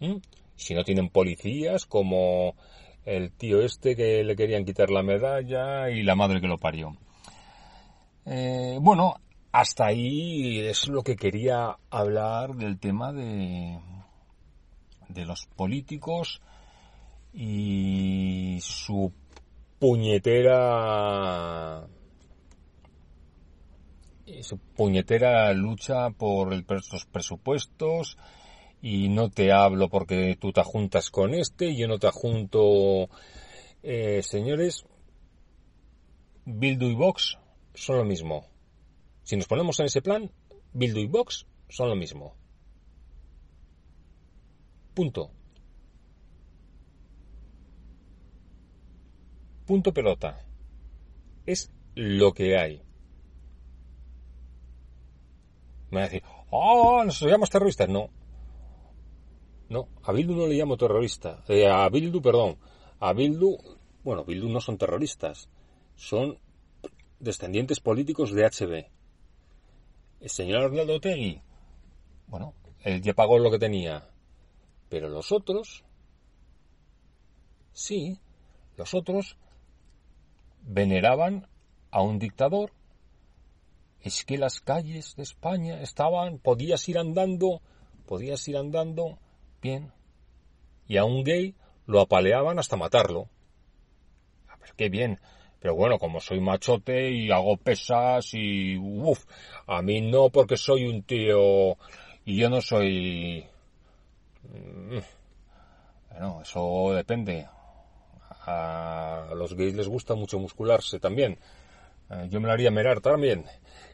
[0.00, 0.16] ¿Mm?
[0.56, 2.54] Si no tienen policías como
[3.04, 6.96] el tío este que le querían quitar la medalla y la madre que lo parió.
[8.26, 9.14] Eh, bueno,
[9.52, 13.80] hasta ahí es lo que quería hablar del tema de,
[15.08, 16.40] de los políticos
[17.32, 19.12] y su
[19.78, 20.68] puñetera
[24.42, 28.16] su puñetera lucha por los presupuestos.
[28.82, 33.10] Y no te hablo porque tú te juntas con este y yo no te junto
[33.82, 34.84] eh, señores.
[36.46, 37.36] Bildu y Vox
[37.74, 38.49] son lo mismo
[39.22, 40.30] si nos ponemos en ese plan
[40.72, 42.34] Bildu y Vox son lo mismo
[44.94, 45.30] punto
[49.70, 50.44] punto pelota.
[51.46, 52.82] Es lo que hay.
[55.92, 57.04] Me va a decir, ¡oh!
[57.04, 57.88] ¿Nos llamamos terroristas?
[57.88, 58.10] No.
[59.68, 61.44] No, a Bildu no le llamo terrorista.
[61.46, 62.58] Eh, a Bildu, perdón.
[62.98, 63.58] A Bildu,
[64.02, 65.48] bueno, Bildu no son terroristas.
[65.94, 66.36] Son
[67.20, 68.90] descendientes políticos de HB.
[70.20, 71.40] El señor Arnaldo Otegui,
[72.26, 74.08] bueno, él ya pagó lo que tenía.
[74.88, 75.84] Pero los otros,
[77.72, 78.18] sí,
[78.76, 79.36] los otros
[80.62, 81.48] veneraban
[81.90, 82.72] a un dictador.
[84.00, 87.60] Es que las calles de España estaban, podías ir andando,
[88.06, 89.18] podías ir andando,
[89.60, 89.92] bien.
[90.86, 91.54] Y a un gay
[91.86, 93.28] lo apaleaban hasta matarlo.
[94.48, 95.20] A ver, qué bien.
[95.60, 99.24] Pero bueno, como soy machote y hago pesas y uff,
[99.66, 101.76] a mí no porque soy un tío
[102.24, 103.44] y yo no soy...
[104.42, 104.98] Mm,
[106.10, 107.46] bueno, eso depende
[108.46, 111.38] a los gays les gusta mucho muscularse también.
[112.10, 113.44] Eh, yo me lo haría mirar también.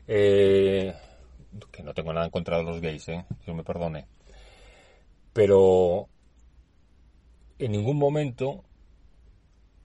[0.07, 0.95] Eh,
[1.73, 4.07] que no tengo nada en contra de los gays, eh, Dios me perdone.
[5.33, 6.09] Pero
[7.59, 8.65] en ningún momento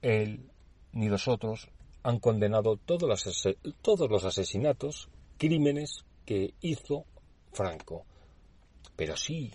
[0.00, 0.50] él
[0.92, 1.68] ni los otros
[2.02, 7.04] han condenado todos los, todos los asesinatos, crímenes que hizo
[7.52, 8.04] Franco.
[8.96, 9.52] Pero sí,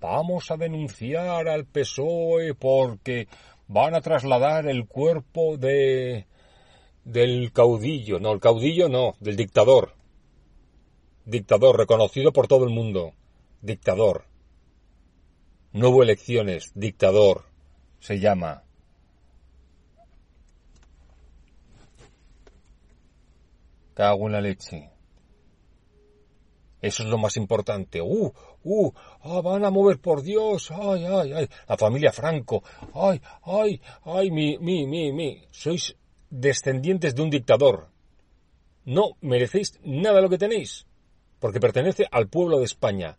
[0.00, 3.28] vamos a denunciar al PSOE porque
[3.68, 6.26] van a trasladar el cuerpo de
[7.04, 9.94] del caudillo, no, el caudillo no, del dictador.
[11.26, 13.12] Dictador reconocido por todo el mundo.
[13.60, 14.24] Dictador.
[15.72, 17.44] No hubo elecciones, dictador
[18.00, 18.63] se llama.
[23.94, 24.90] Cago en la leche.
[26.84, 28.02] Eso es lo más importante.
[28.02, 28.30] ¡Uh!
[28.62, 28.92] ¡Uh!
[29.22, 30.70] ¡Ah, van a mover por Dios!
[30.70, 31.48] ¡Ay, ay, ay!
[31.66, 32.62] La familia Franco.
[32.92, 34.30] ¡Ay, ay, ay!
[34.30, 35.48] Mi, mi, mi, mi.
[35.50, 35.96] Sois
[36.28, 37.88] descendientes de un dictador.
[38.84, 40.86] No merecéis nada lo que tenéis.
[41.38, 43.16] Porque pertenece al pueblo de España.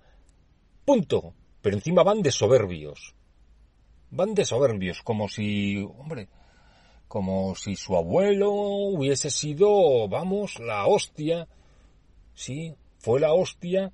[0.85, 1.33] Punto.
[1.63, 3.15] Pero encima van de soberbios.
[4.11, 6.29] Van de soberbios, como si, hombre,
[7.15, 11.47] como si su abuelo hubiese sido, vamos, la hostia.
[12.33, 13.93] Sí, fue la hostia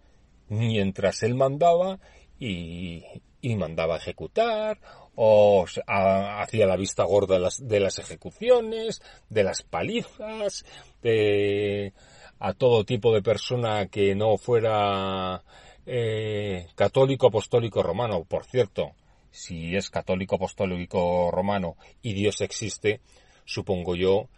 [0.49, 1.99] mientras él mandaba
[2.39, 3.03] y,
[3.43, 4.79] mandaba ejecutar
[5.13, 10.65] o hacía la vista gorda de las, de las ejecuciones, de las palizas,
[11.03, 11.93] de,
[12.39, 15.43] a todo tipo de persona que no fuera
[15.85, 18.23] eh, católico apostólico romano.
[18.23, 18.95] Por cierto,
[19.31, 23.01] si es católico apostólico romano y Dios existe,
[23.45, 24.29] supongo yo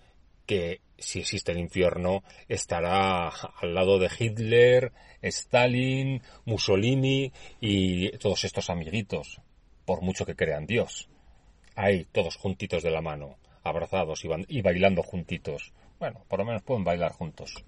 [0.46, 8.70] que si existe el infierno, estará al lado de Hitler, Stalin, Mussolini y todos estos
[8.70, 9.42] amiguitos,
[9.86, 11.10] por mucho que crean Dios.
[11.76, 15.74] Ahí, todos juntitos de la mano, abrazados y, bailando juntitos.
[16.00, 17.64] Bueno, por lo menos pueden bailar juntos.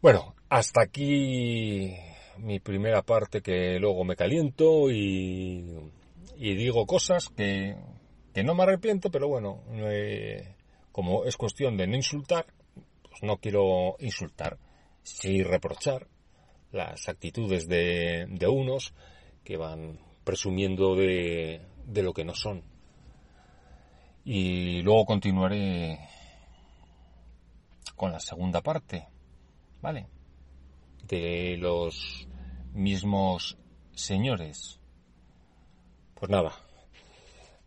[0.00, 1.96] Bueno, hasta aquí
[2.38, 5.90] mi primera parte que luego me caliento y,
[6.36, 7.76] digo cosas que,
[8.32, 10.56] que no me arrepiento, pero bueno, eh,
[10.92, 12.46] como es cuestión de no insultar,
[13.08, 14.58] pues no quiero insultar,
[15.02, 16.06] sí reprochar
[16.72, 18.94] las actitudes de, de unos
[19.44, 22.62] que van presumiendo de, de lo que no son.
[24.24, 25.98] Y luego continuaré
[27.94, 29.06] con la segunda parte,
[29.80, 30.06] ¿vale?
[31.06, 32.26] De los
[32.72, 33.56] mismos
[33.92, 34.80] señores.
[36.14, 36.52] Pues nada,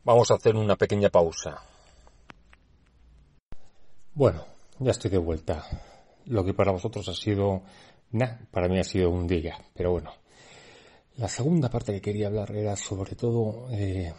[0.03, 1.61] vamos a hacer una pequeña pausa.
[4.13, 4.45] Bueno,
[4.79, 5.63] ya estoy de vuelta.
[6.25, 7.61] Lo que para vosotros ha sido,
[8.11, 10.11] nada, para mí ha sido un día, pero bueno.
[11.17, 14.13] La segunda parte que quería hablar era sobre todo eh,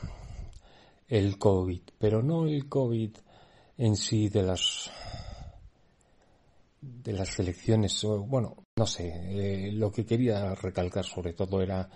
[1.09, 3.11] el COVID, pero no el COVID
[3.76, 4.90] en sí de las
[6.81, 11.88] de las elecciones, bueno, no sé, eh, lo que quería recalcar sobre todo era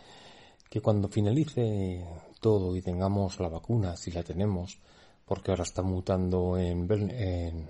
[0.68, 2.04] que cuando finalice
[2.40, 4.78] todo y tengamos la vacuna, si la tenemos,
[5.24, 7.68] porque ahora está mutando en, en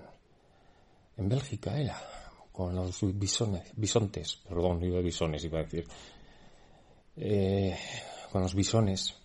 [1.17, 2.01] en Bélgica era,
[2.51, 5.85] con los bisones, bisontes, perdón, a bisones, iba a decir,
[7.17, 7.77] eh,
[8.31, 9.15] con los bisones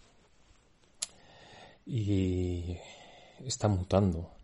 [1.87, 2.77] y
[3.45, 4.38] está mutando.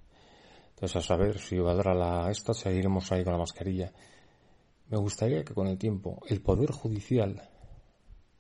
[0.75, 3.93] Entonces, a saber si valdrá la esta, seguiremos ahí con la mascarilla.
[4.89, 7.49] Me gustaría que con el tiempo el Poder Judicial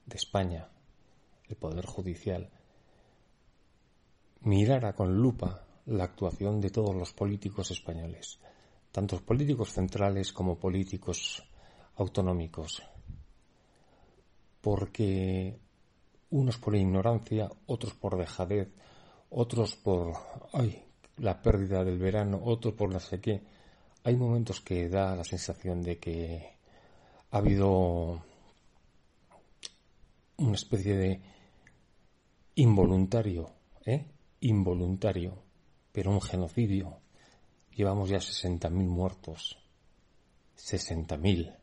[0.04, 0.68] de España,
[1.48, 2.50] el Poder Judicial,
[4.40, 8.38] mirara con lupa la actuación de todos los políticos españoles,
[8.92, 11.42] tanto políticos centrales como políticos
[11.96, 12.82] autonómicos,
[14.60, 15.58] porque
[16.30, 18.68] unos por ignorancia, otros por dejadez,
[19.30, 20.14] otros por
[20.52, 20.83] ay,
[21.18, 23.42] la pérdida del verano, otros por no sé qué.
[24.04, 26.56] Hay momentos que da la sensación de que
[27.30, 28.22] ha habido
[30.36, 31.20] una especie de
[32.56, 33.50] involuntario,
[33.84, 34.04] ¿eh?
[34.40, 35.42] Involuntario,
[35.92, 36.98] pero un genocidio.
[37.74, 39.58] Llevamos ya 60.000 muertos.
[40.56, 41.56] 60.000.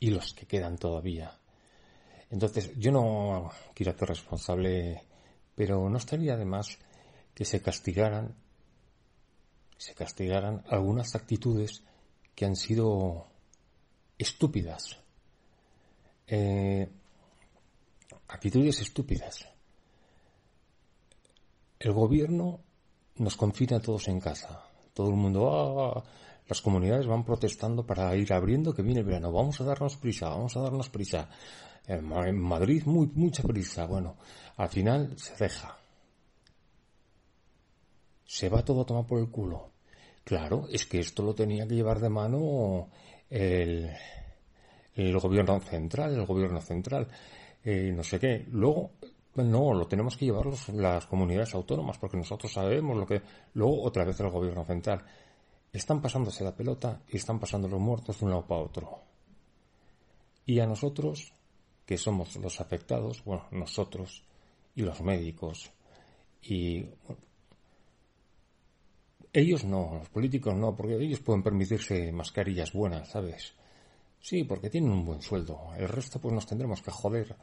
[0.00, 1.38] Y los que quedan todavía.
[2.30, 5.02] Entonces, yo no quiero hacer responsable,
[5.54, 6.78] pero no estaría de más
[7.34, 8.34] que se castigaran,
[9.80, 11.82] se castigaran algunas actitudes
[12.34, 13.28] que han sido
[14.18, 14.98] estúpidas.
[16.26, 16.86] Eh,
[18.28, 19.48] actitudes estúpidas.
[21.78, 22.60] El gobierno
[23.16, 24.66] nos confina a todos en casa.
[24.92, 26.04] Todo el mundo, ah,
[26.46, 29.32] las comunidades van protestando para ir abriendo que viene el verano.
[29.32, 31.30] Vamos a darnos prisa, vamos a darnos prisa.
[31.86, 33.86] En Madrid mucha prisa.
[33.86, 34.18] Bueno,
[34.58, 35.79] al final se deja.
[38.30, 39.72] Se va todo a tomar por el culo.
[40.22, 42.88] Claro, es que esto lo tenía que llevar de mano
[43.28, 43.90] el,
[44.94, 47.08] el gobierno central, el gobierno central,
[47.64, 48.46] eh, no sé qué.
[48.52, 48.92] Luego,
[49.34, 53.20] no, lo tenemos que llevar las comunidades autónomas porque nosotros sabemos lo que.
[53.54, 55.04] Luego, otra vez el gobierno central.
[55.72, 59.00] Están pasándose la pelota y están pasando los muertos de un lado para otro.
[60.46, 61.32] Y a nosotros,
[61.84, 64.22] que somos los afectados, bueno, nosotros
[64.76, 65.72] y los médicos
[66.42, 66.86] y
[69.32, 73.54] ellos no, los políticos no, porque ellos pueden permitirse mascarillas buenas, ¿sabes?
[74.20, 75.72] Sí, porque tienen un buen sueldo.
[75.76, 77.36] El resto pues nos tendremos que joder.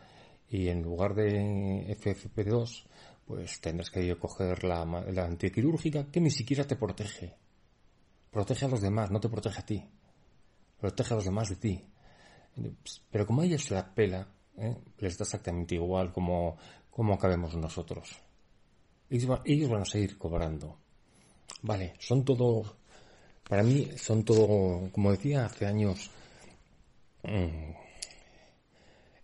[0.50, 2.86] Y en lugar de FFP2,
[3.26, 7.36] pues tendrás que coger la, la antiquirúrgica que ni siquiera te protege.
[8.32, 9.84] Protege a los demás, no te protege a ti.
[10.80, 11.86] Protege a los demás de ti.
[13.12, 14.78] Pero como a ellos la pela, ¿eh?
[15.00, 16.58] les da exactamente igual como,
[16.90, 18.18] como acabemos nosotros.
[19.10, 20.78] Ellos van a seguir cobrando.
[21.62, 22.78] Vale, son todo,
[23.48, 26.12] para mí son todo, como decía hace años,
[27.24, 27.72] mm,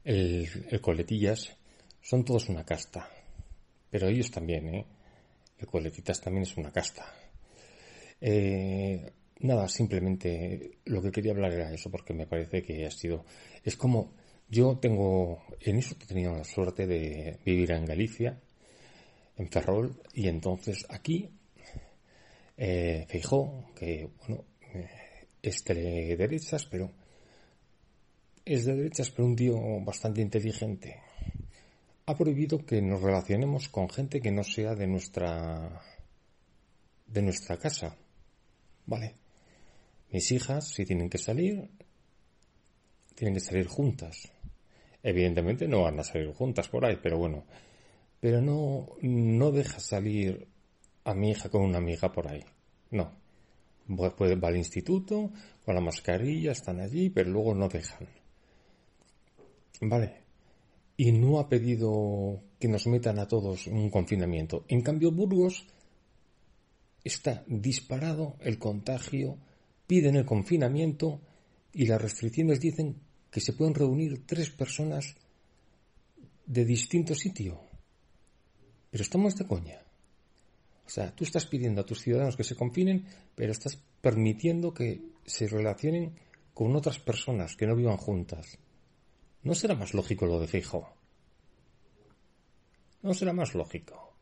[0.04, 1.56] el, coletillas,
[2.02, 3.08] son todos una casta.
[3.90, 4.86] Pero ellos también, ¿eh?
[5.60, 7.06] El coletitas también es una casta.
[8.20, 13.26] Eh, nada, simplemente lo que quería hablar era eso, porque me parece que ha sido,
[13.64, 14.14] es como,
[14.50, 18.40] yo tengo, en eso he tenido la suerte de vivir en Galicia,
[19.38, 21.30] en Ferrol, y entonces aquí
[22.58, 24.90] eh, Feijó, que bueno, eh,
[25.42, 26.92] es de derechas, pero
[28.46, 31.00] es de derechas, pero un tío bastante inteligente.
[32.06, 35.82] Ha prohibido que nos relacionemos con gente que no sea de nuestra
[37.08, 37.96] de nuestra casa.
[38.86, 39.16] Vale.
[40.12, 41.70] Mis hijas, si tienen que salir,
[43.16, 44.32] tienen que salir juntas.
[45.02, 47.46] Evidentemente no van a salir juntas por ahí, pero bueno.
[48.20, 50.48] Pero no, no deja salir
[51.04, 52.44] a mi hija con una amiga por ahí.
[52.92, 53.12] No.
[54.16, 55.32] Puede, va al instituto,
[55.66, 58.08] con la mascarilla, están allí, pero luego no dejan.
[59.82, 60.24] Vale.
[60.96, 64.64] Y no ha pedido que nos metan a todos en un confinamiento.
[64.70, 65.66] En cambio, Burgos
[67.04, 69.38] está disparado el contagio,
[69.88, 71.20] piden el confinamiento
[71.74, 75.16] y las restricciones dicen que se pueden reunir tres personas
[76.46, 77.60] de distinto sitio.
[78.92, 79.83] Pero estamos de coña.
[80.86, 85.02] O sea, tú estás pidiendo a tus ciudadanos que se confinen, pero estás permitiendo que
[85.26, 86.16] se relacionen
[86.54, 88.58] con otras personas que no vivan juntas.
[89.44, 90.94] ¿No será más lógico lo de Fijo?
[93.02, 94.14] ¿No será más lógico?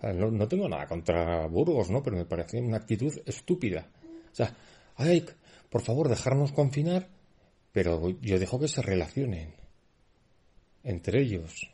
[0.00, 2.02] no, tengo nada contra Burgos, ¿no?
[2.02, 3.90] Pero me parece una actitud estúpida.
[4.32, 4.54] O sea,
[4.96, 5.26] ay,
[5.68, 7.08] por favor, dejarnos confinar,
[7.72, 9.54] pero yo dejo que se relacionen
[10.84, 11.68] entre ellos.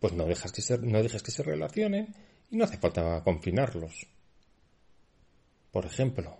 [0.00, 2.14] Pues no dejas que se, no dejes que se relacionen
[2.50, 4.06] y no hace falta confinarlos.
[5.70, 6.36] Por ejemplo.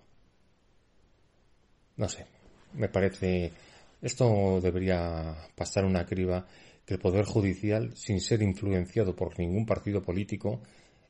[1.96, 2.26] No sé,
[2.74, 3.52] me parece...
[4.00, 6.46] Esto debería pasar una criba
[6.86, 10.62] que el Poder Judicial, sin ser influenciado por ningún partido político,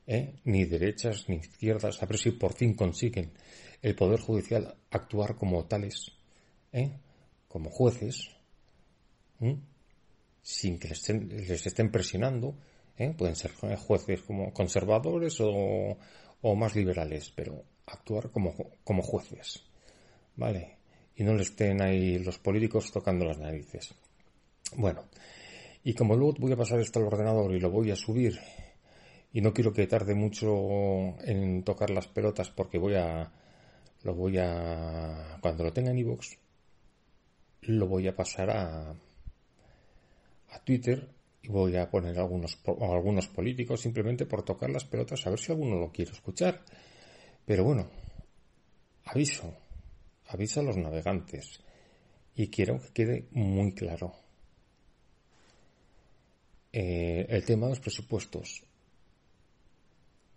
[0.07, 0.33] ¿eh?
[0.43, 3.31] ni derechas ni izquierdas, a ver si por fin consiguen
[3.81, 6.11] el Poder Judicial actuar como tales,
[6.73, 6.91] ¿eh?
[7.47, 8.29] como jueces,
[10.41, 12.55] sin que les estén, presionando.
[12.99, 13.13] ¿Eh?
[13.17, 15.97] Pueden ser jueces como conservadores o,
[16.55, 19.63] más liberales, pero actuar como, jueces.
[20.35, 20.77] ¿Vale?
[21.15, 23.93] Y no le estén ahí los políticos tocando las narices.
[24.75, 25.05] Bueno,
[25.83, 28.39] y como luego voy a pasar esto al ordenador y lo voy a subir
[29.31, 33.31] y no quiero que tarde mucho en tocar las pelotas porque voy a
[34.03, 36.37] lo voy a cuando lo tenga en iVoox
[37.61, 38.91] lo voy a pasar a
[40.51, 41.07] a Twitter
[41.41, 45.51] y voy a poner algunos algunos políticos simplemente por tocar las pelotas a ver si
[45.51, 46.63] alguno lo quiere escuchar
[47.45, 47.89] pero bueno
[49.05, 49.53] aviso
[50.27, 51.61] aviso a los navegantes
[52.35, 54.13] y quiero que quede muy claro
[56.71, 58.63] eh, el tema de los presupuestos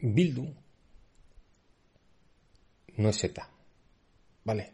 [0.03, 0.53] Bildu
[2.97, 3.49] no es ETA.
[4.45, 4.73] ¿Vale?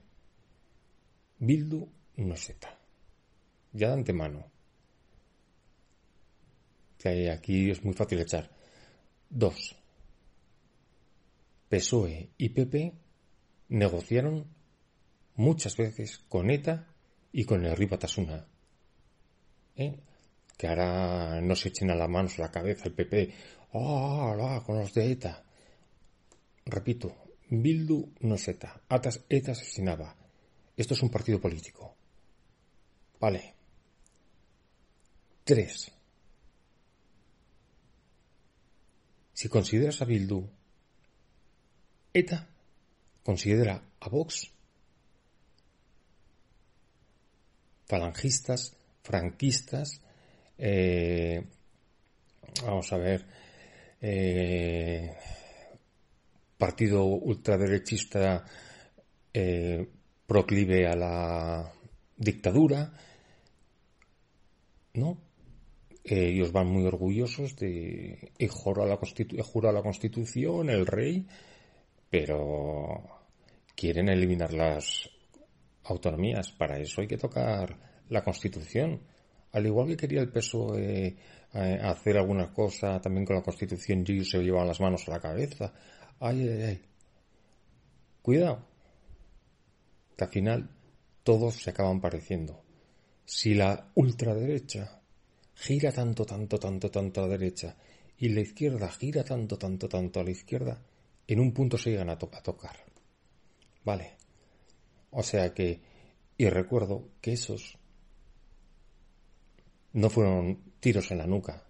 [1.38, 2.78] Bildu no es ETA.
[3.72, 4.50] Ya de antemano.
[6.98, 8.50] Que aquí es muy fácil echar.
[9.30, 9.76] Dos.
[11.68, 12.92] PSOE y PP
[13.68, 14.46] negociaron
[15.36, 16.88] muchas veces con ETA
[17.32, 18.46] y con el Ribatasuna.
[19.76, 19.94] ¿Eh?
[20.56, 23.32] Que ahora no se echen a la mano a la cabeza el PP.
[23.74, 25.44] ¡Ah, con los de ETA!
[26.64, 27.14] Repito,
[27.50, 28.80] Bildu no es ETA.
[29.28, 30.16] ETA asesinaba.
[30.76, 31.94] Esto es un partido político.
[33.20, 33.54] Vale.
[35.44, 35.92] Tres.
[39.38, 40.50] Si consideras a Bildu
[42.12, 42.48] ETA,
[43.22, 44.50] considera a Vox
[47.86, 50.02] falangistas, franquistas,
[50.58, 51.46] eh,
[52.64, 53.26] vamos a ver,
[54.00, 55.14] eh,
[56.58, 58.44] partido ultraderechista
[59.32, 59.88] eh,
[60.26, 61.72] proclive a la
[62.16, 62.92] dictadura,
[64.94, 65.27] ¿no?
[66.10, 71.26] Eh, ellos van muy orgullosos de he jurado, la la Constitución, el rey,
[72.08, 73.04] pero
[73.76, 75.10] quieren eliminar las
[75.84, 76.50] autonomías.
[76.52, 77.76] Para eso hay que tocar
[78.08, 79.02] la Constitución.
[79.52, 81.16] Al igual que quería el PSOE
[81.52, 85.20] eh, hacer alguna cosa también con la Constitución y se llevaban las manos a la
[85.20, 85.74] cabeza.
[86.20, 86.82] Ay, ay, ay.
[88.22, 88.64] Cuidado.
[90.16, 90.70] Que al final
[91.22, 92.62] todos se acaban pareciendo.
[93.26, 94.97] Si la ultraderecha
[95.58, 97.76] gira tanto, tanto, tanto, tanto a la derecha
[98.16, 100.82] y la izquierda gira tanto, tanto, tanto a la izquierda,
[101.26, 102.84] en un punto se llegan a, a tocar.
[103.84, 104.16] Vale.
[105.10, 105.80] O sea que,
[106.36, 107.78] y recuerdo que esos
[109.92, 111.66] no fueron tiros en la nuca,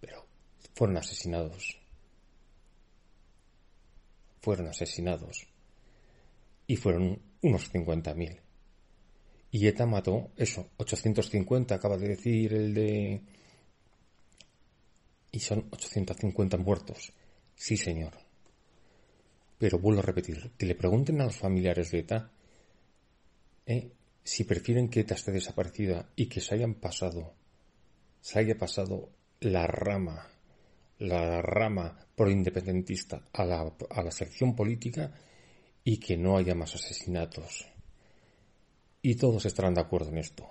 [0.00, 0.26] pero
[0.74, 1.82] fueron asesinados
[4.42, 5.46] fueron asesinados.
[6.66, 8.40] Y fueron unos 50.000.
[9.52, 13.22] Y ETA mató, eso, 850, acaba de decir el de...
[15.30, 17.12] Y son 850 muertos.
[17.54, 18.12] Sí, señor.
[19.58, 22.32] Pero vuelvo a repetir, que le pregunten a los familiares de ETA
[23.66, 23.92] ¿eh?
[24.24, 27.34] si prefieren que ETA esté desaparecida y que se hayan pasado,
[28.20, 30.32] se haya pasado la rama
[31.02, 35.12] la rama proindependentista a la, a la sección política
[35.82, 37.66] y que no haya más asesinatos.
[39.02, 40.48] Y todos estarán de acuerdo en esto.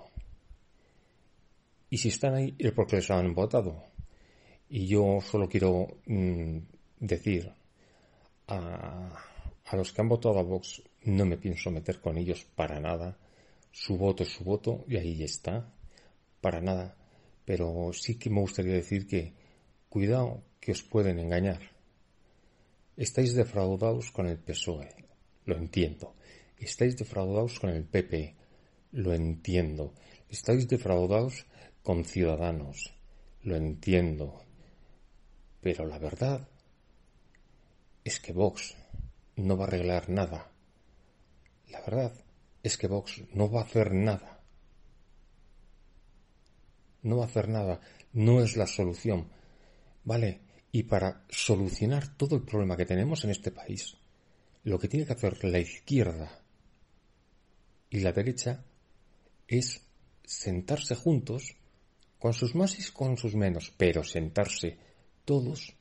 [1.90, 3.84] Y si están ahí es porque les han votado.
[4.68, 6.58] Y yo solo quiero mm,
[7.00, 7.52] decir
[8.46, 9.24] a,
[9.64, 13.18] a los que han votado a Vox, no me pienso meter con ellos para nada.
[13.70, 15.72] Su voto es su voto y ahí está.
[16.40, 16.96] Para nada.
[17.44, 19.34] Pero sí que me gustaría decir que
[19.92, 21.60] Cuidado que os pueden engañar.
[22.96, 24.88] Estáis defraudados con el PSOE,
[25.44, 26.14] lo entiendo.
[26.56, 28.34] Estáis defraudados con el PP,
[28.92, 29.94] lo entiendo.
[30.28, 31.46] Estáis defraudados
[31.82, 32.94] con Ciudadanos,
[33.42, 34.44] lo entiendo.
[35.60, 36.48] Pero la verdad
[38.04, 38.76] es que Vox
[39.36, 40.50] no va a arreglar nada.
[41.68, 42.12] La verdad
[42.62, 44.40] es que Vox no va a hacer nada.
[47.02, 47.80] No va a hacer nada.
[48.12, 49.28] No es la solución.
[50.04, 50.40] ¿Vale?
[50.70, 53.96] Y para solucionar todo el problema que tenemos en este país,
[54.64, 56.42] lo que tiene que hacer la izquierda
[57.90, 58.64] y la derecha
[59.58, 59.86] es
[60.24, 61.56] sentarse juntos,
[62.18, 64.78] con sus más y con sus menos, pero sentarse
[65.24, 65.74] todos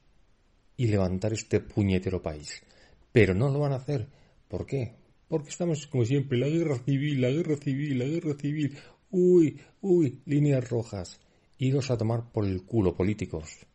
[0.75, 2.63] y levantar este puñetero país.
[3.11, 4.07] Pero no lo van a hacer.
[4.47, 4.95] ¿Por qué?
[5.27, 8.77] Porque estamos, como siempre, la guerra civil, la guerra civil, la guerra civil.
[9.11, 11.19] Uy, uy, líneas rojas.
[11.57, 13.67] Iros a tomar por el culo, políticos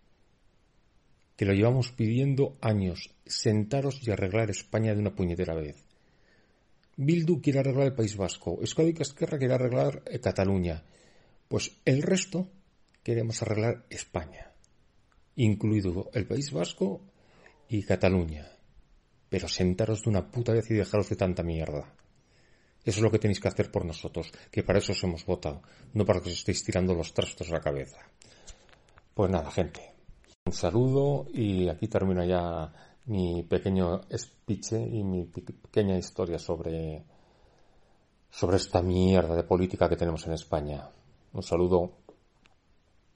[1.36, 5.85] que lo llevamos pidiendo años, sentaros y arreglar España de una puñetera vez.
[6.96, 10.82] Bildu quiere arreglar el País Vasco, Euskadi Esquerra quiere arreglar eh, Cataluña.
[11.46, 12.48] Pues el resto
[13.02, 14.52] queremos arreglar España,
[15.36, 17.02] incluido el País Vasco
[17.68, 18.48] y Cataluña.
[19.28, 21.94] Pero sentaros de una puta vez y dejaros de tanta mierda.
[22.82, 25.60] Eso es lo que tenéis que hacer por nosotros, que para eso os hemos votado,
[25.92, 27.98] no para que os estéis tirando los trastos a la cabeza.
[29.12, 29.92] Pues nada, gente.
[30.46, 32.72] Un saludo y aquí termina ya
[33.06, 37.04] mi pequeño speech y mi pequeña historia sobre,
[38.30, 40.88] sobre esta mierda de política que tenemos en España.
[41.32, 42.05] Un saludo.